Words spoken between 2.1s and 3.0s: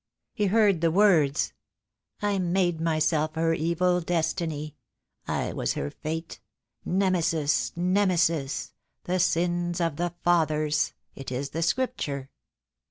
"I made